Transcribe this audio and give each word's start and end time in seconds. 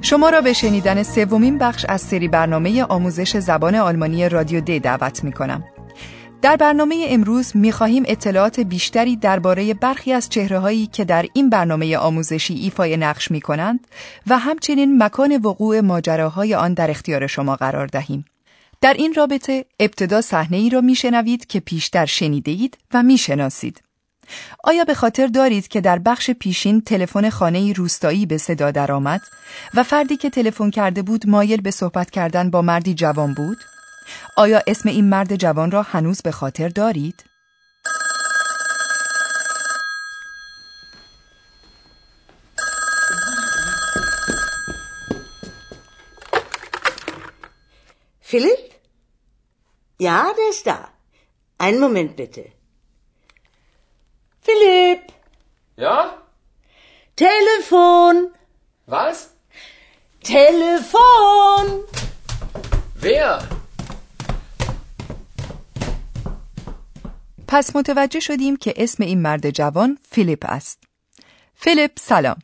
شما 0.00 0.30
را 0.30 0.40
به 0.40 0.52
شنیدن 0.52 1.02
سومین 1.02 1.58
بخش 1.58 1.86
از 1.88 2.00
سری 2.00 2.28
برنامه 2.28 2.82
آموزش 2.82 3.36
زبان 3.36 3.74
آلمانی 3.74 4.28
رادیو 4.28 4.60
دی 4.60 4.80
دعوت 4.80 5.24
می 5.24 5.32
کنم. 5.32 5.64
در 6.42 6.56
برنامه 6.56 7.06
امروز 7.08 7.56
می 7.56 7.72
خواهیم 7.72 8.02
اطلاعات 8.06 8.60
بیشتری 8.60 9.16
درباره 9.16 9.74
برخی 9.74 10.12
از 10.12 10.28
چهره 10.28 10.58
هایی 10.58 10.86
که 10.86 11.04
در 11.04 11.26
این 11.32 11.50
برنامه 11.50 11.96
آموزشی 11.96 12.54
ایفای 12.54 12.96
نقش 12.96 13.30
می 13.30 13.40
کنند 13.40 13.86
و 14.26 14.38
همچنین 14.38 15.02
مکان 15.02 15.40
وقوع 15.44 15.80
ماجراهای 15.80 16.54
آن 16.54 16.74
در 16.74 16.90
اختیار 16.90 17.26
شما 17.26 17.56
قرار 17.56 17.86
دهیم. 17.86 18.24
در 18.80 18.94
این 18.94 19.14
رابطه 19.14 19.64
ابتدا 19.80 20.20
صحنه 20.20 20.56
ای 20.56 20.70
را 20.70 20.80
می 20.80 20.94
شنوید 20.94 21.46
که 21.46 21.60
پیشتر 21.60 22.06
شنیده 22.06 22.50
اید 22.50 22.78
و 22.94 23.02
می 23.02 23.18
شناسید. 23.18 23.82
آیا 24.64 24.84
به 24.84 24.94
خاطر 24.94 25.26
دارید 25.26 25.68
که 25.68 25.80
در 25.80 25.98
بخش 25.98 26.30
پیشین 26.30 26.80
تلفن 26.80 27.30
خانه 27.30 27.72
روستایی 27.72 28.26
به 28.26 28.38
صدا 28.38 28.70
درآمد 28.70 29.20
و 29.74 29.82
فردی 29.82 30.16
که 30.16 30.30
تلفن 30.30 30.70
کرده 30.70 31.02
بود 31.02 31.28
مایل 31.28 31.60
به 31.60 31.70
صحبت 31.70 32.10
کردن 32.10 32.50
با 32.50 32.62
مردی 32.62 32.94
جوان 32.94 33.34
بود؟ 33.34 33.58
آیا 34.36 34.62
اسم 34.66 34.88
این 34.88 35.08
مرد 35.08 35.36
جوان 35.36 35.70
را 35.70 35.82
هنوز 35.82 36.22
به 36.22 36.30
خاطر 36.30 36.68
دارید؟ 36.68 37.24
Philipp? 48.30 48.66
Ja, 50.00 50.32
der 50.36 50.50
ist 50.50 50.66
da. 50.66 50.88
Einen. 51.58 52.55
Philipp! 54.46 55.02
Ja? 55.84 55.98
Telefon! 57.16 58.14
Was? 58.92 59.18
Telefon! 60.22 61.66
Wer? 63.02 63.42
پس 67.48 67.76
متوجه 67.76 68.20
شدیم 68.20 68.56
که 68.56 68.74
اسم 68.76 69.02
این 69.02 69.22
مرد 69.22 69.50
جوان 69.50 69.98
فیلیپ 70.10 70.44
است. 70.48 70.78
فیلیپ 71.54 71.90
سلام. 71.98 72.36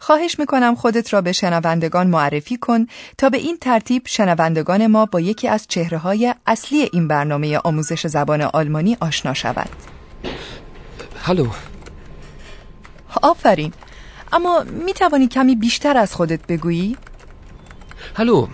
خواهش 0.00 0.38
می‌کنم 0.38 0.74
خودت 0.74 1.12
را 1.12 1.20
به 1.20 1.32
شنوندگان 1.32 2.06
معرفی 2.06 2.56
کن 2.56 2.86
تا 3.18 3.30
به 3.30 3.38
این 3.38 3.56
ترتیب 3.56 4.02
شنوندگان 4.06 4.86
ما 4.86 5.06
با 5.06 5.20
یکی 5.20 5.48
از 5.48 5.66
چهره 5.68 5.98
های 5.98 6.34
اصلی 6.46 6.90
این 6.92 7.08
برنامه 7.08 7.58
آموزش 7.58 8.06
زبان 8.06 8.42
آلمانی 8.42 8.96
آشنا 9.00 9.34
شود. 9.34 9.91
Hallo. 11.26 11.46
آفرین. 13.22 13.72
اما 14.32 14.62
می 14.62 14.92
توانی 14.92 15.28
کمی 15.28 15.56
بیشتر 15.56 15.96
از 15.96 16.14
خودت 16.14 16.46
بگویی؟ 16.46 16.96
Hallo. 18.16 18.48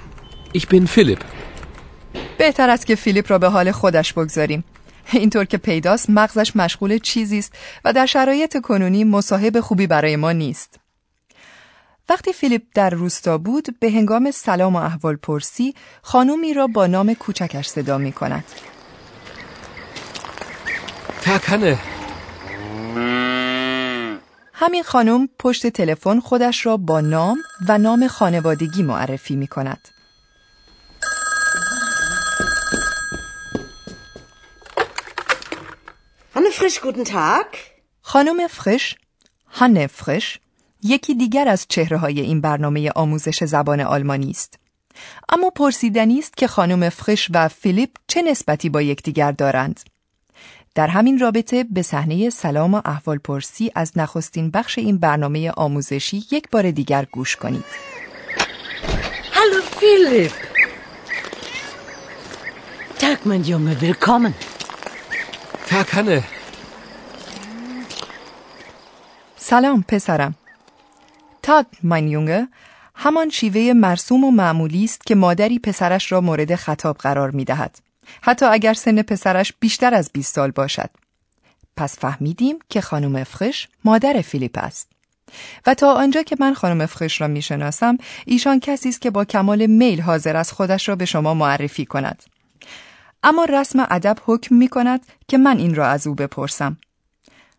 Ich 0.54 0.62
bin 0.62 0.86
Philipp. 0.86 1.24
بهتر 2.38 2.70
است 2.70 2.86
که 2.86 2.94
فیلیپ 2.94 3.30
را 3.30 3.38
به 3.38 3.48
حال 3.48 3.72
خودش 3.72 4.12
بگذاریم. 4.12 4.64
اینطور 5.12 5.44
که 5.44 5.58
پیداست 5.58 6.10
مغزش 6.10 6.56
مشغول 6.56 6.98
چیزی 6.98 7.38
است 7.38 7.52
و 7.84 7.92
در 7.92 8.06
شرایط 8.06 8.60
کنونی 8.60 9.04
مصاحب 9.04 9.60
خوبی 9.60 9.86
برای 9.86 10.16
ما 10.16 10.32
نیست. 10.32 10.80
وقتی 12.08 12.32
فیلیپ 12.32 12.62
در 12.74 12.90
روستا 12.90 13.38
بود 13.38 13.80
به 13.80 13.90
هنگام 13.90 14.30
سلام 14.30 14.76
و 14.76 14.78
احوال 14.78 15.16
پرسی 15.16 15.74
خانومی 16.02 16.54
را 16.54 16.66
با 16.66 16.86
نام 16.86 17.14
کوچکش 17.14 17.66
صدا 17.66 17.98
می 17.98 18.12
کند. 18.12 18.44
Hanne. 21.28 21.97
همین 24.60 24.82
خانم 24.82 25.28
پشت 25.38 25.66
تلفن 25.66 26.20
خودش 26.20 26.66
را 26.66 26.76
با 26.76 27.00
نام 27.00 27.38
و 27.68 27.78
نام 27.78 28.08
خانوادگی 28.08 28.82
معرفی 28.82 29.36
می 29.36 29.46
کند. 29.46 29.88
Hanne 36.34 36.52
Frisch, 36.58 36.80
guten 36.82 37.04
Tag. 37.04 37.56
خانم 38.02 38.46
فرش، 38.46 38.96
هانه 39.46 39.86
فرش، 39.86 40.38
یکی 40.82 41.14
دیگر 41.14 41.48
از 41.48 41.66
چهره 41.68 41.98
های 41.98 42.20
این 42.20 42.40
برنامه 42.40 42.90
آموزش 42.90 43.44
زبان 43.44 43.80
آلمانی 43.80 44.30
است. 44.30 44.58
اما 45.28 45.50
پرسیدنی 45.50 46.18
است 46.18 46.36
که 46.36 46.46
خانم 46.46 46.88
فرش 46.88 47.28
و 47.34 47.48
فیلیپ 47.48 47.90
چه 48.06 48.22
نسبتی 48.22 48.68
با 48.68 48.82
یکدیگر 48.82 49.32
دارند. 49.32 49.80
در 50.74 50.86
همین 50.86 51.18
رابطه 51.18 51.64
به 51.64 51.82
صحنه 51.82 52.30
سلام 52.30 52.74
و 52.74 52.80
احوال 52.84 53.18
پرسی 53.18 53.72
از 53.74 53.92
نخستین 53.98 54.50
بخش 54.50 54.78
این 54.78 54.98
برنامه 54.98 55.50
آموزشی 55.50 56.24
یک 56.30 56.50
بار 56.50 56.70
دیگر 56.70 57.04
گوش 57.12 57.36
کنید. 57.36 57.64
Hallo 59.34 59.60
Philipp. 59.78 60.34
Tag, 63.00 63.18
mein 63.24 63.42
Junge, 63.44 63.74
willkommen. 63.80 64.34
Tag 65.68 65.88
Hanne. 65.90 66.22
سلام 69.36 69.84
پسرم. 69.88 70.34
تاگ 71.42 71.66
من 71.82 72.08
یونگه 72.08 72.48
همان 72.94 73.30
شیوه 73.30 73.72
مرسوم 73.72 74.24
و 74.24 74.30
معمولی 74.30 74.84
است 74.84 75.06
که 75.06 75.14
مادری 75.14 75.58
پسرش 75.58 76.12
را 76.12 76.20
مورد 76.20 76.54
خطاب 76.54 76.96
قرار 76.96 77.30
می 77.30 77.44
دهد. 77.44 77.78
حتی 78.22 78.46
اگر 78.46 78.74
سن 78.74 79.02
پسرش 79.02 79.52
بیشتر 79.60 79.94
از 79.94 80.10
20 80.12 80.34
سال 80.34 80.50
باشد. 80.50 80.90
پس 81.76 81.98
فهمیدیم 81.98 82.58
که 82.68 82.80
خانم 82.80 83.24
فرش 83.24 83.68
مادر 83.84 84.20
فیلیپ 84.20 84.58
است. 84.58 84.88
و 85.66 85.74
تا 85.74 85.94
آنجا 85.94 86.22
که 86.22 86.36
من 86.40 86.54
خانم 86.54 86.86
فرش 86.86 87.20
را 87.20 87.28
می 87.28 87.42
شناسم 87.42 87.98
ایشان 88.26 88.60
کسی 88.60 88.88
است 88.88 89.00
که 89.00 89.10
با 89.10 89.24
کمال 89.24 89.66
میل 89.66 90.00
حاضر 90.00 90.36
است 90.36 90.52
خودش 90.52 90.88
را 90.88 90.96
به 90.96 91.04
شما 91.04 91.34
معرفی 91.34 91.84
کند. 91.84 92.22
اما 93.22 93.44
رسم 93.44 93.86
ادب 93.90 94.16
حکم 94.24 94.54
می 94.54 94.68
کند 94.68 95.06
که 95.28 95.38
من 95.38 95.58
این 95.58 95.74
را 95.74 95.88
از 95.88 96.06
او 96.06 96.14
بپرسم. 96.14 96.76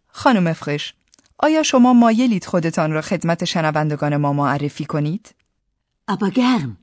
خانم 0.07 0.53
فرش، 0.53 0.93
آیا 1.37 1.63
شما 1.63 1.93
مایلید 1.93 2.45
خودتان 2.45 2.91
را 2.91 3.01
خدمت 3.01 3.45
شنوندگان 3.45 4.17
ما 4.17 4.33
معرفی 4.33 4.85
کنید؟ 4.85 5.35
Aber 6.09 6.31
gern. 6.31 6.77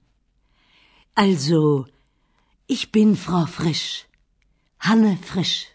Also, 1.16 1.86
ich 2.68 2.90
bin 2.92 3.16
Frau 3.16 3.46
Frisch. 3.46 4.06
Hanne 4.78 5.18
Frisch. 5.22 5.66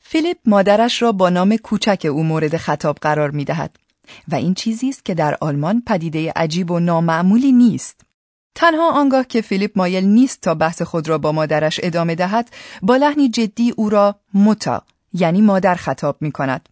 فیلیپ 0.00 0.38
مادرش 0.46 1.02
را 1.02 1.12
با 1.12 1.28
نام 1.30 1.56
کوچک 1.56 2.06
او 2.10 2.22
مورد 2.24 2.56
خطاب 2.56 2.98
قرار 3.00 3.30
می 3.30 3.44
دهد 3.44 3.78
و 4.28 4.34
این 4.34 4.54
چیزی 4.54 4.88
است 4.88 5.04
که 5.04 5.14
در 5.14 5.36
آلمان 5.40 5.82
پدیده 5.86 6.32
عجیب 6.36 6.70
و 6.70 6.80
نامعمولی 6.80 7.52
نیست. 7.52 8.00
تنها 8.54 8.90
آنگاه 8.92 9.26
که 9.26 9.40
فیلیپ 9.40 9.78
مایل 9.78 10.04
نیست 10.04 10.40
تا 10.40 10.54
بحث 10.54 10.82
خود 10.82 11.08
را 11.08 11.18
با 11.18 11.32
مادرش 11.32 11.80
ادامه 11.82 12.14
دهد 12.14 12.50
با 12.82 12.96
لحنی 12.96 13.28
جدی 13.28 13.70
او 13.76 13.88
را 13.88 14.20
متا 14.34 14.82
یعنی 15.12 15.40
مادر 15.40 15.74
خطاب 15.74 16.16
می 16.20 16.32
کند. 16.32 16.68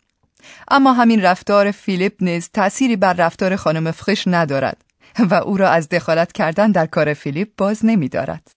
اما 0.69 0.93
همین 0.93 1.23
رفتار 1.23 1.71
فیلیپ 1.71 2.15
نیز 2.21 2.51
تأثیری 2.53 2.97
بر 2.97 3.13
رفتار 3.13 3.57
خانم 3.57 3.91
فخش 3.91 4.25
ندارد 4.27 4.85
و 5.31 5.35
او 5.35 5.57
را 5.57 5.69
از 5.69 5.89
دخالت 5.89 6.33
کردن 6.33 6.73
در 6.73 6.87
کار 6.87 7.15
فیلیپ 7.15 7.49
باز 7.57 7.85
نمی 7.85 8.09
دارد. 8.09 8.56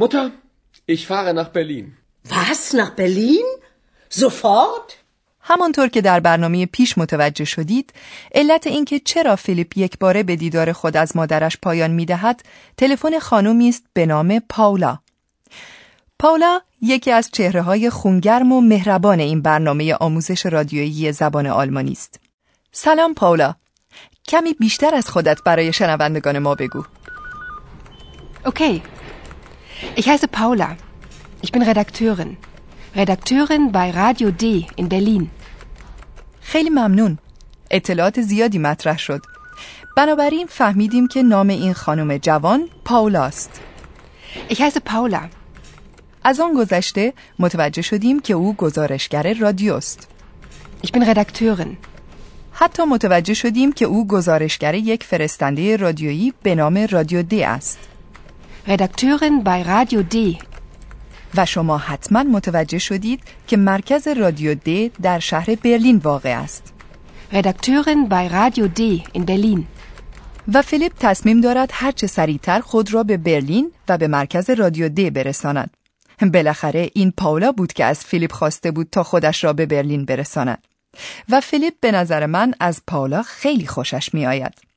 Mutter, 0.00 0.30
ich 0.94 1.02
fahre 1.06 1.32
nach 1.40 1.50
Berlin. 1.56 1.86
Was? 2.24 2.60
Nach 2.80 2.92
Berlin? 3.00 3.46
Sofort? 4.08 4.96
همانطور 5.40 5.88
که 5.88 6.00
در 6.00 6.20
برنامه 6.20 6.66
پیش 6.66 6.98
متوجه 6.98 7.44
شدید، 7.44 7.92
علت 8.34 8.66
اینکه 8.66 9.00
چرا 9.00 9.36
فیلیپ 9.36 9.78
یک 9.78 9.98
باره 9.98 10.22
به 10.22 10.36
دیدار 10.36 10.72
خود 10.72 10.96
از 10.96 11.16
مادرش 11.16 11.58
پایان 11.62 11.90
می 11.90 12.06
دهد، 12.06 12.42
تلفن 12.76 13.18
خانومی 13.18 13.68
است 13.68 13.84
به 13.92 14.06
نام 14.06 14.42
پاولا. 14.48 14.98
پاولا 16.18 16.60
یکی 16.82 17.10
از 17.10 17.30
چهره 17.32 17.62
های 17.62 17.90
خونگرم 17.90 18.52
و 18.52 18.60
مهربان 18.60 19.20
این 19.20 19.42
برنامه 19.42 19.94
آموزش 19.94 20.46
رادیویی 20.46 21.12
زبان 21.12 21.46
آلمانی 21.46 21.92
است. 21.92 22.20
سلام 22.72 23.14
پاولا. 23.14 23.54
کمی 24.28 24.54
بیشتر 24.54 24.94
از 24.94 25.08
خودت 25.10 25.38
برای 25.44 25.72
شنوندگان 25.72 26.38
ما 26.38 26.54
بگو. 26.54 26.84
Okay. 28.44 28.80
Ich 30.00 30.06
heiße 30.08 30.28
Paula. 30.28 30.76
Ich 31.42 31.52
bin 31.52 31.62
Redakteurin. 31.62 32.36
Redakteurin 32.94 33.72
bei 33.72 33.90
Radio 33.90 34.30
D 34.30 34.66
in 34.76 34.88
Berlin. 34.88 35.30
خیلی 36.40 36.70
ممنون. 36.70 37.18
اطلاعات 37.70 38.20
زیادی 38.20 38.58
مطرح 38.58 38.98
شد. 38.98 39.22
بنابراین 39.96 40.46
فهمیدیم 40.46 41.06
که 41.08 41.22
نام 41.22 41.48
این 41.48 41.72
خانم 41.72 42.16
جوان 42.16 42.68
پاولاست 42.84 43.60
Ich 44.50 44.60
heiße 44.60 44.80
Paula. 44.80 45.20
از 46.24 46.40
آن 46.40 46.54
گذشته 46.54 47.12
متوجه 47.38 47.82
شدیم 47.82 48.20
که 48.20 48.34
او 48.34 48.54
گزارشگر 48.54 49.34
رادیوست 49.34 50.08
Ich 50.86 50.92
bin 50.92 51.02
Redakteurin. 51.02 51.76
حتی 52.52 52.84
متوجه 52.84 53.34
شدیم 53.34 53.72
که 53.72 53.84
او 53.84 54.06
گزارشگر 54.06 54.74
یک 54.74 55.04
فرستنده 55.04 55.76
رادیویی 55.76 56.32
به 56.42 56.54
نام 56.54 56.86
رادیو 56.90 57.22
دی 57.22 57.44
است 57.44 57.78
Redakteurin 58.66 59.42
bei 59.44 59.62
Radio 59.62 60.02
D. 60.02 60.38
و 61.34 61.46
شما 61.46 61.78
حتما 61.78 62.22
متوجه 62.22 62.78
شدید 62.78 63.20
که 63.46 63.56
مرکز 63.56 64.08
رادیو 64.08 64.54
دی 64.54 64.88
در 65.02 65.18
شهر 65.18 65.54
برلین 65.54 65.96
واقع 65.96 66.40
است 66.40 66.72
Redakteurin 67.32 68.08
bei 68.08 68.28
Radio 68.28 68.68
D 68.78 68.80
in 69.18 69.24
Berlin. 69.24 69.64
و 70.54 70.62
فیلیپ 70.62 70.92
تصمیم 71.00 71.40
دارد 71.40 71.70
هرچه 71.72 72.06
سریعتر 72.06 72.60
خود 72.60 72.94
را 72.94 73.02
به 73.02 73.16
برلین 73.16 73.72
و 73.88 73.98
به 73.98 74.08
مرکز 74.08 74.50
رادیو 74.50 74.88
دی 74.88 75.10
برساند. 75.10 75.70
بالاخره 76.32 76.90
این 76.94 77.12
پاولا 77.16 77.52
بود 77.52 77.72
که 77.72 77.84
از 77.84 78.00
فیلیپ 78.00 78.32
خواسته 78.32 78.70
بود 78.70 78.88
تا 78.92 79.02
خودش 79.02 79.44
را 79.44 79.52
به 79.52 79.66
برلین 79.66 80.04
برساند. 80.04 80.62
و 81.28 81.40
فیلیپ 81.40 81.74
به 81.80 81.92
نظر 81.92 82.26
من 82.26 82.54
از 82.60 82.82
پاولا 82.86 83.22
خیلی 83.22 83.66
خوشش 83.66 84.14
می 84.14 84.26
آید. 84.26 84.69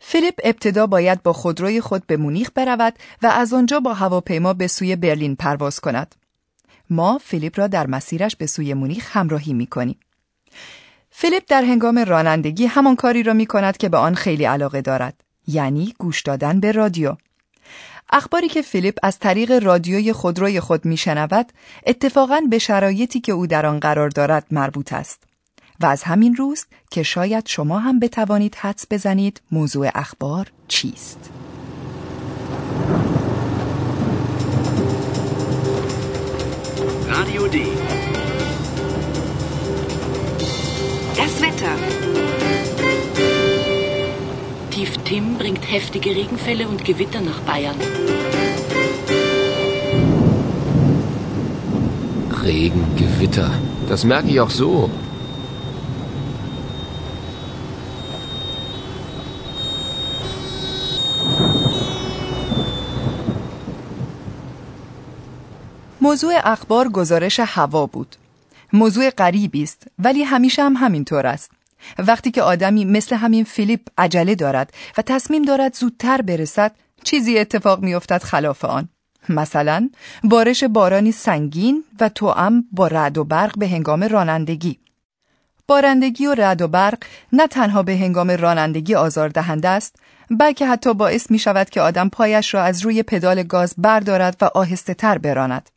فیلیپ 0.00 0.40
ابتدا 0.44 0.86
باید 0.86 1.22
با 1.22 1.32
خودروی 1.32 1.80
خود 1.80 2.06
به 2.06 2.16
مونیخ 2.16 2.50
برود 2.54 2.94
و 3.22 3.26
از 3.26 3.52
آنجا 3.52 3.80
با 3.80 3.94
هواپیما 3.94 4.52
به 4.52 4.66
سوی 4.66 4.96
برلین 4.96 5.36
پرواز 5.36 5.80
کند. 5.80 6.14
ما 6.90 7.18
فیلیپ 7.18 7.58
را 7.58 7.66
در 7.66 7.86
مسیرش 7.86 8.36
به 8.36 8.46
سوی 8.46 8.74
مونیخ 8.74 9.16
همراهی 9.16 9.52
می 9.52 9.66
کنیم. 9.66 9.98
فیلیپ 11.10 11.42
در 11.48 11.62
هنگام 11.62 11.98
رانندگی 11.98 12.66
همان 12.66 12.96
کاری 12.96 13.22
را 13.22 13.32
می 13.32 13.46
کند 13.46 13.76
که 13.76 13.88
به 13.88 13.96
آن 13.96 14.14
خیلی 14.14 14.44
علاقه 14.44 14.80
دارد 14.80 15.24
یعنی 15.46 15.94
گوش 15.98 16.22
دادن 16.22 16.60
به 16.60 16.72
رادیو 16.72 17.16
اخباری 18.10 18.48
که 18.48 18.62
فیلیپ 18.62 18.98
از 19.02 19.18
طریق 19.18 19.64
رادیوی 19.64 20.12
خودروی 20.12 20.60
خود 20.60 20.84
می 20.84 20.96
شنود 20.96 21.52
اتفاقا 21.86 22.40
به 22.50 22.58
شرایطی 22.58 23.20
که 23.20 23.32
او 23.32 23.46
در 23.46 23.66
آن 23.66 23.80
قرار 23.80 24.08
دارد 24.08 24.46
مربوط 24.50 24.92
است 24.92 25.27
و 25.80 25.86
از 25.86 26.02
همین 26.02 26.34
روز 26.36 26.66
که 26.90 27.02
شاید 27.02 27.46
شما 27.46 27.78
هم 27.78 28.00
بتوانید 28.00 28.54
حدس 28.54 28.86
بزنید 28.90 29.40
موضوع 29.50 29.90
اخبار 29.94 30.52
چیست 30.68 31.30
Radio 37.18 37.48
D. 37.48 37.58
Das 41.16 41.34
Wetter. 41.42 41.74
Tief 44.70 44.92
Tim 45.08 45.24
bringt 45.38 45.64
heftige 45.70 46.10
Regenfälle 46.10 46.68
und 46.68 46.84
Gewitter 46.84 47.20
nach 47.20 47.40
Bayern. 47.40 47.76
Regen, 52.44 52.84
Gewitter. 52.96 53.50
Das 53.88 54.04
merke 54.04 54.28
ich 54.28 54.40
auch 54.40 54.50
so. 54.50 54.90
موضوع 66.08 66.34
اخبار 66.44 66.88
گزارش 66.88 67.40
هوا 67.40 67.86
بود. 67.86 68.16
موضوع 68.72 69.10
غریبی 69.10 69.62
است 69.62 69.86
ولی 69.98 70.22
همیشه 70.22 70.62
هم 70.62 70.76
همینطور 70.76 71.26
است. 71.26 71.50
وقتی 71.98 72.30
که 72.30 72.42
آدمی 72.42 72.84
مثل 72.84 73.16
همین 73.16 73.44
فیلیپ 73.44 73.80
عجله 73.98 74.34
دارد 74.34 74.72
و 74.98 75.02
تصمیم 75.02 75.42
دارد 75.42 75.74
زودتر 75.74 76.22
برسد 76.22 76.72
چیزی 77.04 77.38
اتفاق 77.38 77.82
میافتد 77.82 78.22
خلاف 78.22 78.64
آن. 78.64 78.88
مثلا 79.28 79.90
بارش 80.24 80.64
بارانی 80.64 81.12
سنگین 81.12 81.84
و 82.00 82.08
توأم 82.08 82.64
با 82.72 82.86
رعد 82.86 83.18
و 83.18 83.24
برق 83.24 83.58
به 83.58 83.68
هنگام 83.68 84.04
رانندگی. 84.04 84.78
بارندگی 85.66 86.26
و 86.26 86.34
رعد 86.34 86.62
و 86.62 86.68
برق 86.68 86.98
نه 87.32 87.46
تنها 87.46 87.82
به 87.82 87.96
هنگام 87.96 88.30
رانندگی 88.30 88.94
آزاردهنده 88.94 89.68
است 89.68 89.96
بلکه 90.30 90.66
حتی 90.66 90.94
باعث 90.94 91.30
می 91.30 91.38
شود 91.38 91.70
که 91.70 91.80
آدم 91.80 92.08
پایش 92.08 92.54
را 92.54 92.62
از 92.62 92.82
روی 92.82 93.02
پدال 93.02 93.42
گاز 93.42 93.74
بردارد 93.78 94.36
و 94.40 94.44
آهسته 94.44 94.94
تر 94.94 95.18
براند. 95.18 95.70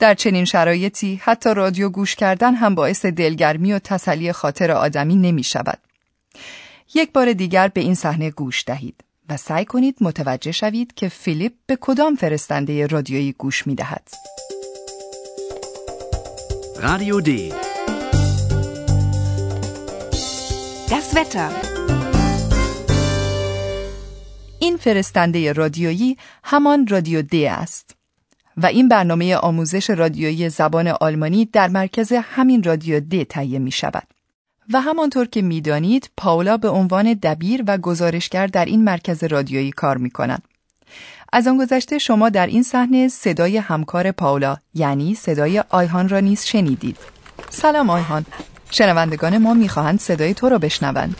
در 0.00 0.14
چنین 0.14 0.44
شرایطی 0.44 1.20
حتی 1.22 1.54
رادیو 1.54 1.88
گوش 1.88 2.14
کردن 2.14 2.54
هم 2.54 2.74
باعث 2.74 3.06
دلگرمی 3.06 3.72
و 3.72 3.78
تسلی 3.78 4.32
خاطر 4.32 4.70
آدمی 4.70 5.16
نمی 5.16 5.42
شود. 5.42 5.78
یک 6.94 7.12
بار 7.12 7.32
دیگر 7.32 7.68
به 7.68 7.80
این 7.80 7.94
صحنه 7.94 8.30
گوش 8.30 8.64
دهید 8.66 9.04
و 9.28 9.36
سعی 9.36 9.64
کنید 9.64 9.96
متوجه 10.00 10.52
شوید 10.52 10.94
که 10.94 11.08
فیلیپ 11.08 11.52
به 11.66 11.78
کدام 11.80 12.14
فرستنده 12.14 12.86
رادیویی 12.86 13.32
گوش 13.32 13.66
می 13.66 13.74
دهد. 13.74 14.08
Radio 16.76 17.20
D. 17.26 17.30
Das 20.90 21.14
Wetter. 21.14 21.52
این 24.58 24.76
فرستنده 24.76 25.52
رادیویی 25.52 26.16
همان 26.44 26.86
رادیو 26.86 27.22
دی 27.22 27.46
است. 27.46 27.99
و 28.62 28.66
این 28.66 28.88
برنامه 28.88 29.36
آموزش 29.36 29.90
رادیویی 29.90 30.48
زبان 30.48 30.88
آلمانی 30.88 31.44
در 31.44 31.68
مرکز 31.68 32.12
همین 32.12 32.62
رادیو 32.62 33.00
د 33.00 33.22
تهیه 33.22 33.58
می 33.58 33.70
شود. 33.70 34.02
و 34.72 34.80
همانطور 34.80 35.26
که 35.26 35.42
می 35.42 35.60
دانید 35.60 36.10
پاولا 36.16 36.56
به 36.56 36.68
عنوان 36.68 37.14
دبیر 37.14 37.64
و 37.66 37.78
گزارشگر 37.78 38.46
در 38.46 38.64
این 38.64 38.84
مرکز 38.84 39.24
رادیویی 39.24 39.70
کار 39.70 39.96
می 39.96 40.10
کند. 40.10 40.42
از 41.32 41.46
آن 41.46 41.58
گذشته 41.58 41.98
شما 41.98 42.28
در 42.28 42.46
این 42.46 42.62
صحنه 42.62 43.08
صدای 43.08 43.56
همکار 43.56 44.12
پاولا 44.12 44.56
یعنی 44.74 45.14
صدای 45.14 45.64
آیهان 45.68 46.08
را 46.08 46.20
نیز 46.20 46.44
شنیدید. 46.44 46.96
سلام 47.50 47.90
آیهان. 47.90 48.26
شنوندگان 48.70 49.38
ما 49.38 49.54
می‌خواهند 49.54 50.00
صدای 50.00 50.34
تو 50.34 50.48
را 50.48 50.58
بشنوند. 50.58 51.16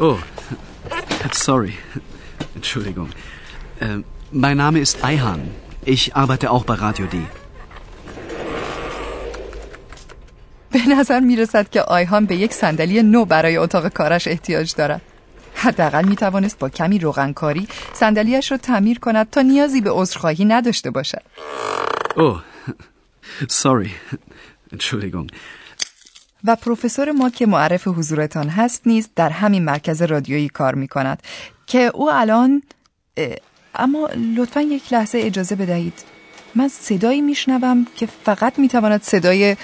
Oh, 0.00 0.18
sorry. 1.32 1.74
Entschuldigung. 2.56 3.10
Ähm, 3.80 4.04
mein 4.32 4.56
Name 4.56 4.78
ist 4.80 5.04
Eihan. 5.04 5.40
Ich 5.84 6.16
arbeite 6.16 6.50
auch 6.50 6.64
bei 6.64 6.74
Radio 6.74 7.06
D. 7.06 7.16
به 10.70 10.88
نظر 10.88 11.20
می 11.20 11.36
رسد 11.36 11.70
که 11.70 11.82
آیهان 11.82 12.26
به 12.26 12.36
یک 12.36 12.54
صندلی 12.54 13.02
نو 13.02 13.24
برای 13.24 13.56
اتاق 13.56 13.88
کارش 13.88 14.28
احتیاج 14.28 14.74
دارد. 14.74 15.00
حداقل 15.54 16.04
می 16.04 16.16
توانست 16.16 16.58
با 16.58 16.68
کمی 16.68 16.98
روغنکاری 16.98 17.68
صندلیاش 17.92 18.50
را 18.50 18.58
تعمیر 18.58 18.98
کند 18.98 19.30
تا 19.30 19.42
نیازی 19.42 19.80
به 19.80 19.90
عذرخواهی 19.90 20.44
نداشته 20.44 20.90
باشد. 20.90 21.22
Oh, 22.16 22.38
sorry. 23.48 23.90
Entschuldigung. 24.74 25.32
و 26.44 26.56
پروفسور 26.56 27.12
ما 27.12 27.30
که 27.30 27.46
معرف 27.46 27.88
حضورتان 27.88 28.48
هست 28.48 28.86
نیز 28.86 29.08
در 29.16 29.30
همین 29.30 29.64
مرکز 29.64 30.02
رادیویی 30.02 30.48
کار 30.48 30.74
می 30.74 30.88
کند 30.88 31.22
که 31.66 31.90
او 31.94 32.10
الان 32.12 32.62
اما 33.74 34.08
لطفا 34.36 34.60
یک 34.60 34.92
لحظه 34.92 35.18
اجازه 35.18 35.56
بدهید 35.56 36.04
من 36.54 36.68
صدایی 36.68 37.20
میشنوم 37.20 37.86
که 37.96 38.06
فقط 38.06 38.58
می‌تواند 38.58 39.02
صدای 39.02 39.56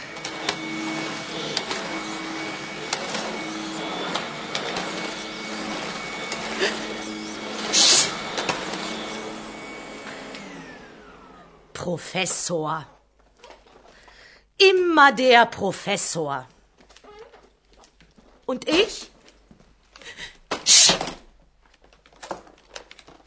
Professor. 11.85 12.87
Immer 14.59 15.13
der 15.13 15.45
Professor. 15.45 16.47
Und 18.47 18.67
ich? 18.69 19.11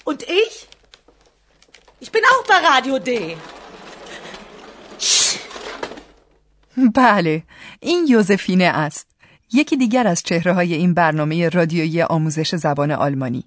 Und 0.03 0.23
ich? 0.23 0.67
Ich 1.99 2.06
bin 2.17 2.25
auch 2.33 2.45
bei 2.51 2.59
Radio 2.73 2.95
D. 3.07 3.09
بله 6.99 7.43
این 7.79 8.07
یوزفینه 8.07 8.63
است. 8.63 9.07
یکی 9.53 9.77
دیگر 9.77 10.07
از 10.07 10.23
چهره 10.23 10.53
های 10.53 10.73
این 10.73 10.93
برنامه 10.93 11.49
رادیویی 11.49 12.01
آموزش 12.01 12.55
زبان 12.55 12.91
آلمانی. 12.91 13.45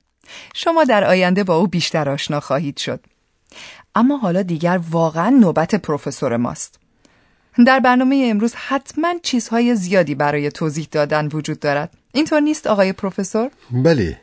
شما 0.55 0.85
در 0.85 1.05
آینده 1.05 1.45
با 1.45 1.57
او 1.57 1.67
بیشتر 1.67 2.11
آشنا 2.11 2.41
خواهید 2.41 2.77
شد. 2.77 3.01
اما 3.95 4.17
حالا 4.17 4.43
دیگر 4.43 4.81
واقعا 4.91 5.29
نوبت 5.29 5.75
پروفسور 5.75 6.37
ماست. 6.37 6.81
در 7.67 7.81
برنامه 7.81 8.27
امروز 8.31 8.55
حتما 8.55 9.15
چیزهای 9.23 9.75
زیادی 9.75 10.15
برای 10.15 10.51
توضیح 10.51 10.89
دادن 10.91 11.27
وجود 11.27 11.61
دارد. 11.61 11.91
اینطور 12.13 12.41
نیست 12.41 12.67
آقای 12.67 12.93
پروفسور؟ 12.93 13.51
بله. 13.71 14.21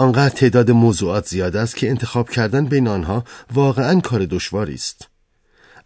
آنقدر 0.00 0.28
تعداد 0.28 0.70
موضوعات 0.70 1.26
زیاد 1.26 1.56
است 1.56 1.76
که 1.76 1.90
انتخاب 1.90 2.30
کردن 2.30 2.64
بین 2.64 2.88
آنها 2.88 3.24
واقعا 3.54 4.00
کار 4.00 4.24
دشواری 4.24 4.74
است 4.74 5.08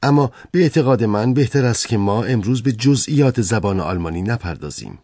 اما 0.02 0.32
به 0.50 0.62
اعتقاد 0.62 1.04
من 1.04 1.34
بهتر 1.34 1.64
است 1.64 1.88
که 1.88 1.96
ما 1.96 2.24
امروز 2.24 2.62
به 2.62 2.72
جزئیات 2.72 3.40
زبان 3.40 3.80
آلمانی 3.80 4.22
نپردازیم 4.22 4.98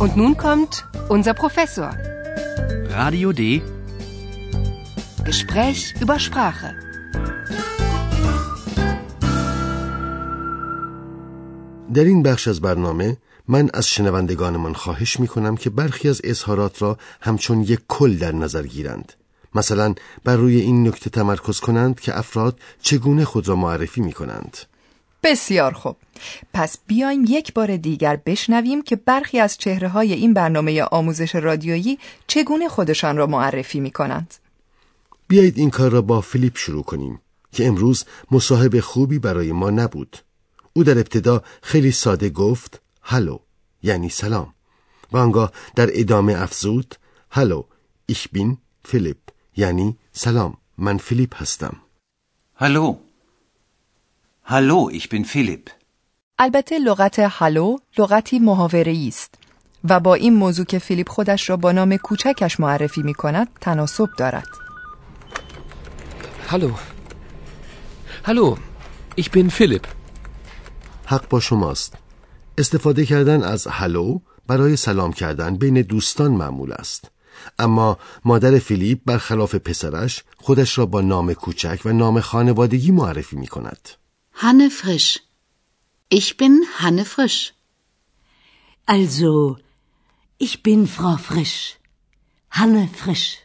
Und 0.00 0.16
nun 0.16 0.34
kommt 0.36 0.74
unser 1.10 1.34
Professor. 1.34 1.90
Radio 3.00 3.28
D. 3.40 3.42
Gespräch 5.28 5.80
über 6.02 6.18
Sprache. 6.18 6.74
در 11.94 12.04
این 12.04 12.22
بخش 12.22 12.48
از 12.48 12.60
برنامه 12.60 13.16
من 13.50 13.70
از 13.74 13.88
شنوندگانمان 13.88 14.74
خواهش 14.74 15.20
می 15.20 15.28
کنم 15.28 15.56
که 15.56 15.70
برخی 15.70 16.08
از 16.08 16.20
اظهارات 16.24 16.82
را 16.82 16.98
همچون 17.20 17.62
یک 17.62 17.80
کل 17.88 18.16
در 18.16 18.32
نظر 18.32 18.62
گیرند. 18.62 19.12
مثلا 19.54 19.94
بر 20.24 20.36
روی 20.36 20.60
این 20.60 20.88
نکته 20.88 21.10
تمرکز 21.10 21.60
کنند 21.60 22.00
که 22.00 22.18
افراد 22.18 22.58
چگونه 22.82 23.24
خود 23.24 23.48
را 23.48 23.56
معرفی 23.56 24.00
می 24.00 24.12
کنند. 24.12 24.56
بسیار 25.22 25.72
خوب 25.72 25.96
پس 26.54 26.78
بیایم 26.86 27.24
یک 27.28 27.54
بار 27.54 27.76
دیگر 27.76 28.16
بشنویم 28.26 28.82
که 28.82 28.96
برخی 28.96 29.40
از 29.40 29.58
چهره 29.58 29.88
های 29.88 30.12
این 30.12 30.34
برنامه 30.34 30.82
آموزش 30.82 31.34
رادیویی 31.34 31.98
چگونه 32.26 32.68
خودشان 32.68 33.16
را 33.16 33.26
معرفی 33.26 33.80
می 33.80 33.90
کنند 33.90 34.34
بیایید 35.28 35.58
این 35.58 35.70
کار 35.70 35.90
را 35.90 36.02
با 36.02 36.20
فیلیپ 36.20 36.56
شروع 36.56 36.82
کنیم 36.82 37.20
که 37.52 37.66
امروز 37.66 38.04
مصاحب 38.30 38.80
خوبی 38.80 39.18
برای 39.18 39.52
ما 39.52 39.70
نبود 39.70 40.16
او 40.72 40.84
در 40.84 40.98
ابتدا 40.98 41.42
خیلی 41.62 41.92
ساده 41.92 42.30
گفت 42.30 42.80
هلو 43.02 43.38
یعنی 43.82 44.08
سلام 44.08 44.54
و 45.12 45.16
آنگاه 45.16 45.52
در 45.76 45.88
ادامه 45.92 46.42
افزود 46.42 46.94
هلو 47.30 47.64
ich 48.12 48.26
bin 48.36 48.56
فیلیپ 48.84 49.18
یعنی 49.56 49.96
سلام 50.12 50.56
من 50.78 50.96
فیلیپ 50.96 51.42
هستم 51.42 51.76
هلو 52.54 52.96
هلو 54.42 54.90
ich 54.92 55.04
bin 55.04 55.24
فیلیپ 55.24 55.70
البته 56.38 56.78
لغت 56.78 57.18
هلو 57.18 57.78
لغتی 57.98 58.38
محاوره 58.38 59.04
است. 59.08 59.34
و 59.84 60.00
با 60.00 60.14
این 60.14 60.34
موضوع 60.34 60.66
که 60.66 60.78
فیلیپ 60.78 61.08
خودش 61.08 61.50
را 61.50 61.56
با 61.56 61.72
نام 61.72 61.96
کوچکش 61.96 62.60
معرفی 62.60 63.02
می 63.02 63.14
کند 63.14 63.48
تناسب 63.60 64.08
دارد. 64.18 64.48
Hallo. 66.50 66.70
Hallo, 68.26 68.58
ich 69.16 69.30
bin 69.30 69.50
Philipp. 69.50 69.86
حق 71.06 71.28
با 71.28 71.40
شماست. 71.40 71.94
استفاده 72.60 73.06
کردن 73.06 73.42
از 73.42 73.66
هلو 73.66 74.18
برای 74.46 74.76
سلام 74.76 75.12
کردن 75.12 75.56
بین 75.56 75.82
دوستان 75.82 76.30
معمول 76.30 76.72
است 76.72 77.10
اما 77.58 77.98
مادر 78.24 78.58
فیلیپ 78.58 78.98
برخلاف 79.06 79.54
پسرش 79.54 80.24
خودش 80.36 80.78
را 80.78 80.86
با 80.86 81.00
نام 81.00 81.34
کوچک 81.34 81.80
و 81.84 81.92
نام 81.92 82.20
خانوادگی 82.20 82.90
معرفی 82.90 83.36
می 83.36 83.46
کند 83.46 83.88
Hanne 84.42 84.70
Frisch. 84.70 85.10
Ich 86.08 86.28
bin 86.40 86.54
Hanne 86.80 87.04
Frisch. 87.04 87.40
Also, 88.86 89.58
ich 90.38 90.54
bin 90.62 90.80
Frau 90.86 91.16
Frisch. 91.28 91.76
Hanne 92.58 92.88
Frisch. 93.00 93.38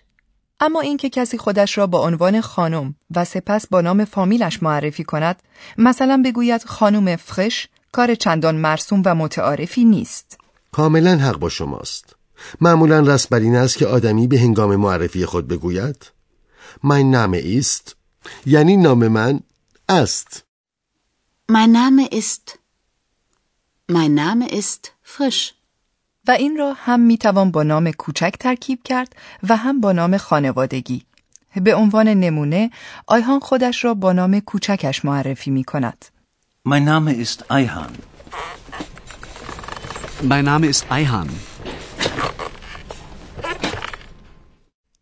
اما 0.59 0.81
اینکه 0.81 1.09
کسی 1.09 1.37
خودش 1.37 1.77
را 1.77 1.87
با 1.87 1.99
عنوان 1.99 2.41
خانم 2.41 2.95
و 3.15 3.25
سپس 3.25 3.67
با 3.67 3.81
نام 3.81 4.05
فامیلش 4.05 4.63
معرفی 4.63 5.03
کند 5.03 5.43
مثلا 5.77 6.21
بگوید 6.25 6.63
خانم 6.63 7.15
فرش 7.15 7.67
کار 7.95 8.15
چندان 8.15 8.55
مرسوم 8.55 9.01
و 9.05 9.15
متعارفی 9.15 9.85
نیست. 9.85 10.37
کاملا 10.71 11.17
حق 11.17 11.37
با 11.37 11.49
شماست. 11.49 12.15
معمولا 12.61 12.99
رسم 12.99 13.27
بر 13.31 13.39
این 13.39 13.55
است 13.55 13.77
که 13.77 13.87
آدمی 13.87 14.27
به 14.27 14.39
هنگام 14.39 14.75
معرفی 14.75 15.25
خود 15.25 15.47
بگوید 15.47 16.11
mein 16.83 17.07
Name 17.15 17.63
ist 17.63 17.93
یعنی 18.45 18.77
نام 18.77 19.07
من 19.07 19.39
است. 19.89 20.43
Mein 21.51 21.71
Name 21.71 22.15
ist. 22.15 22.59
Mein 23.91 24.15
Name 24.15 24.53
ist 24.53 24.91
Frisch. 25.03 25.53
و 26.27 26.31
این 26.31 26.57
را 26.57 26.73
هم 26.73 26.99
می‌توان 26.99 27.51
با 27.51 27.63
نام 27.63 27.91
کوچک 27.91 28.35
ترکیب 28.39 28.79
کرد 28.83 29.15
و 29.49 29.57
هم 29.57 29.81
با 29.81 29.91
نام 29.91 30.17
خانوادگی. 30.17 31.05
به 31.63 31.75
عنوان 31.75 32.07
نمونه 32.07 32.71
آیهان 33.07 33.39
خودش 33.39 33.85
را 33.85 33.93
با 33.93 34.13
نام 34.13 34.39
کوچکش 34.39 35.05
معرفی 35.05 35.51
می 35.51 35.63
کند 35.63 36.05
Mein 36.71 36.83
Name 36.83 37.13
ist 37.13 37.51
Eihan. 37.51 37.93
Mein 40.23 40.45
Name 40.45 40.65
ist 40.65 40.83
Eihan. 40.89 41.29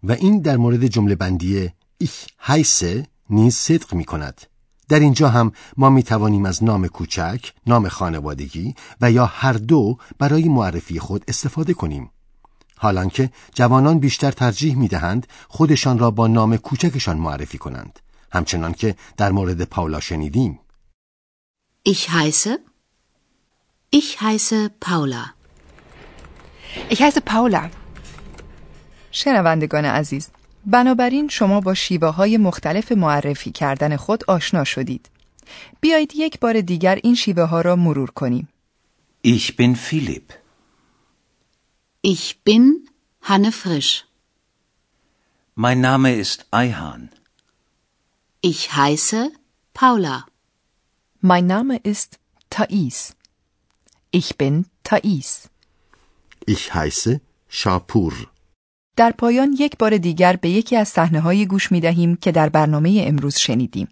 و 0.04 0.12
این 0.12 0.42
در 0.42 0.58
مورد 0.58 0.88
جمله 0.88 1.16
بندی 1.16 1.70
ich 2.04 2.28
heiße 2.48 3.08
نیز 3.30 3.56
صدق 3.56 3.94
می 3.94 4.06
کند. 4.06 4.42
در 4.90 5.00
اینجا 5.00 5.30
هم 5.30 5.52
ما 5.78 5.90
می 5.90 6.04
توانیم 6.04 6.46
از 6.46 6.64
نام 6.64 6.88
کوچک، 6.88 7.54
نام 7.68 7.88
خانوادگی 7.88 8.76
و 9.02 9.12
یا 9.12 9.26
هر 9.26 9.54
دو 9.54 9.98
برای 10.20 10.50
معرفی 10.50 11.00
خود 11.00 11.24
استفاده 11.28 11.74
کنیم. 11.74 12.10
حالان 12.78 13.10
که 13.10 13.30
جوانان 13.54 14.00
بیشتر 14.00 14.32
ترجیح 14.32 14.76
می 14.76 14.88
دهند 14.88 15.28
خودشان 15.48 16.00
را 16.00 16.12
با 16.12 16.28
نام 16.28 16.58
کوچکشان 16.58 17.18
معرفی 17.18 17.58
کنند. 17.58 18.00
همچنان 18.32 18.74
که 18.74 18.96
در 19.18 19.32
مورد 19.32 19.64
پاولا 19.64 20.00
شنیدیم. 20.00 20.60
Ich 21.86 22.10
heiße. 22.10 22.60
Ich 23.92 24.22
heiße 24.22 24.70
Paula. 24.80 25.34
Ich 26.90 27.02
heiße 27.02 27.22
Paula. 27.22 27.70
شنوندگان 29.12 29.86
عزیز 29.86 30.30
بنابراین 30.66 31.28
شما 31.30 31.62
با 31.62 31.74
شیوه 31.74 32.10
های 32.10 32.38
مختلف 32.38 32.92
معرفی 32.92 33.52
کردن 33.52 33.96
خود 33.96 34.24
آشنا 34.28 34.64
شدید 34.64 35.10
بیایید 35.82 36.16
یک 36.16 36.40
بار 36.40 36.62
دیگر 36.62 37.00
این 37.04 37.16
شیوه 37.16 37.44
ها 37.44 37.62
را 37.62 37.76
مرور 37.76 38.12
کنیم 38.12 38.48
Ich 39.26 39.56
bin 39.58 39.76
Philipp. 39.76 40.34
Ich 42.02 42.44
bin 42.46 42.90
Hanne 43.22 43.52
Frisch. 43.52 44.06
Mein 45.56 45.82
Name 45.82 46.16
ist 46.16 46.46
Eihan. 46.52 47.10
Ich 48.42 48.72
heiße 48.72 49.32
Paula. 49.74 50.26
Mein 51.32 51.48
Name 51.48 51.78
ist 51.78 52.20
Thais. 52.50 53.16
Ich 54.12 54.38
bin 54.38 54.66
Thais. 54.84 55.50
Ich 56.46 56.74
heiße 56.74 57.22
شاپور. 57.50 58.14
در 58.98 59.12
پایان 59.12 59.56
یک 59.60 59.78
بار 59.78 59.98
دیگر 59.98 60.36
به 60.36 60.50
یکی 60.50 60.76
از 60.76 60.88
صحنه 60.88 61.20
های 61.20 61.46
گوش 61.46 61.72
می 61.72 61.82
دهیم 61.82 62.16
که 62.16 62.32
در 62.32 62.50
برنامه 62.50 63.04
امروز 63.08 63.38
شنیدیم. 63.38 63.88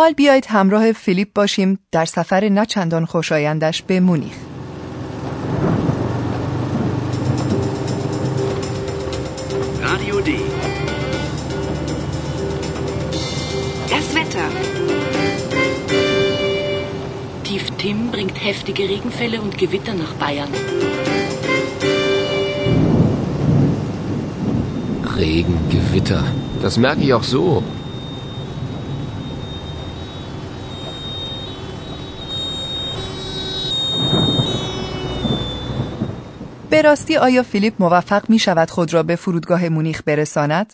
حال 0.00 0.12
بیایید 0.12 0.46
همراه 0.48 0.92
فیلیپ 0.92 1.28
باشیم 1.34 1.78
در 1.92 2.04
سفر 2.04 2.48
نه 2.48 2.66
چندان 2.66 3.04
خوشایندش 3.04 3.82
به 3.82 4.00
مونیخ. 4.00 4.34
Radio 9.82 10.16
D. 10.26 10.30
Das 13.92 14.06
Wetter. 14.16 14.48
Tief 17.44 17.64
Tim 17.80 17.98
bringt 18.14 18.36
heftige 18.48 18.84
Regenfälle 18.94 19.40
und 19.44 19.52
Gewitter 19.58 19.94
nach 20.02 20.12
Bayern. 20.22 20.52
Regen, 25.16 25.56
Gewitter. 25.76 26.22
Das 26.62 26.74
merke 26.78 27.00
ich 27.00 27.12
auch 27.14 27.24
so. 27.36 27.62
به 36.70 36.82
راستی 36.82 37.16
آیا 37.16 37.42
فیلیپ 37.42 37.74
موفق 37.78 38.30
می 38.30 38.38
شود 38.38 38.70
خود 38.70 38.94
را 38.94 39.02
به 39.02 39.16
فرودگاه 39.16 39.68
مونیخ 39.68 40.02
برساند؟ 40.06 40.72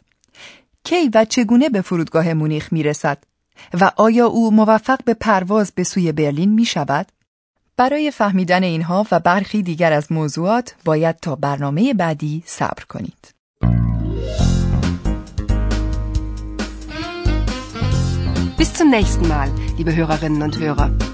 کی 0.85 1.11
و 1.15 1.25
چگونه 1.25 1.69
به 1.69 1.81
فرودگاه 1.81 2.33
مونیخ 2.33 2.73
می 2.73 2.83
رسد؟ 2.83 3.19
و 3.81 3.91
آیا 3.97 4.27
او 4.27 4.51
موفق 4.51 5.05
به 5.05 5.15
پرواز 5.15 5.73
به 5.75 5.85
سوی 5.85 6.13
برلین 6.13 6.53
می 6.53 6.65
شود؟ 6.65 7.07
برای 7.77 8.11
فهمیدن 8.11 8.63
اینها 8.63 9.07
و 9.11 9.21
برخی 9.21 9.63
دیگر 9.63 9.93
از 9.93 10.13
موضوعات 10.13 10.75
باید 10.85 11.17
تا 11.17 11.37
برنامه 11.37 11.95
بعدی 11.95 12.43
صبر 12.47 12.85
کنید. 12.89 13.35
Bis 18.59 18.73
zum 18.79 18.89
nächsten 18.91 19.27
Mal, 19.29 19.51
liebe 19.79 19.93
Hörerinnen 19.99 20.43
und 20.43 20.55
Hörer. 20.61 21.13